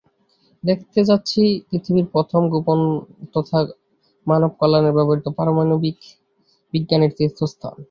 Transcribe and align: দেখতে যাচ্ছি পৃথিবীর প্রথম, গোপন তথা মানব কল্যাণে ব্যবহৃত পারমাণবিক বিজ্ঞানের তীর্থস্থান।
দেখতে 0.63 0.99
যাচ্ছি 1.09 1.41
পৃথিবীর 1.67 2.07
প্রথম, 2.13 2.41
গোপন 2.53 2.79
তথা 3.33 3.57
মানব 4.27 4.51
কল্যাণে 4.59 4.91
ব্যবহৃত 4.97 5.27
পারমাণবিক 5.37 5.97
বিজ্ঞানের 6.73 7.11
তীর্থস্থান। 7.17 7.75